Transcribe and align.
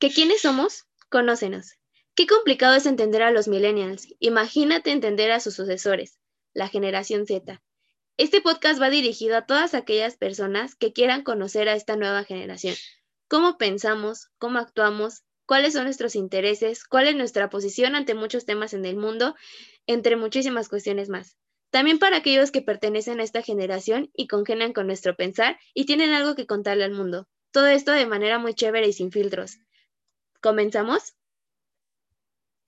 ¿Que 0.00 0.10
quiénes 0.10 0.42
somos? 0.42 0.86
Conócenos. 1.08 1.72
Qué 2.14 2.28
complicado 2.28 2.76
es 2.76 2.86
entender 2.86 3.20
a 3.20 3.32
los 3.32 3.48
millennials. 3.48 4.06
Imagínate 4.20 4.92
entender 4.92 5.32
a 5.32 5.40
sus 5.40 5.56
sucesores, 5.56 6.20
la 6.54 6.68
generación 6.68 7.26
Z. 7.26 7.60
Este 8.16 8.40
podcast 8.40 8.80
va 8.80 8.90
dirigido 8.90 9.36
a 9.36 9.46
todas 9.46 9.74
aquellas 9.74 10.16
personas 10.16 10.76
que 10.76 10.92
quieran 10.92 11.24
conocer 11.24 11.68
a 11.68 11.74
esta 11.74 11.96
nueva 11.96 12.22
generación. 12.22 12.76
Cómo 13.26 13.58
pensamos, 13.58 14.28
cómo 14.38 14.60
actuamos, 14.60 15.24
cuáles 15.46 15.72
son 15.72 15.82
nuestros 15.82 16.14
intereses, 16.14 16.84
cuál 16.84 17.08
es 17.08 17.16
nuestra 17.16 17.50
posición 17.50 17.96
ante 17.96 18.14
muchos 18.14 18.44
temas 18.44 18.74
en 18.74 18.84
el 18.84 18.94
mundo, 18.94 19.34
entre 19.88 20.14
muchísimas 20.14 20.68
cuestiones 20.68 21.08
más. 21.08 21.36
También 21.70 21.98
para 21.98 22.18
aquellos 22.18 22.52
que 22.52 22.62
pertenecen 22.62 23.18
a 23.18 23.24
esta 23.24 23.42
generación 23.42 24.12
y 24.14 24.28
congenian 24.28 24.72
con 24.72 24.86
nuestro 24.86 25.16
pensar 25.16 25.58
y 25.74 25.86
tienen 25.86 26.12
algo 26.12 26.36
que 26.36 26.46
contarle 26.46 26.84
al 26.84 26.92
mundo. 26.92 27.26
Todo 27.50 27.66
esto 27.66 27.90
de 27.90 28.06
manera 28.06 28.38
muy 28.38 28.54
chévere 28.54 28.86
y 28.86 28.92
sin 28.92 29.10
filtros. 29.10 29.58
¿Comenzamos? 30.40 31.14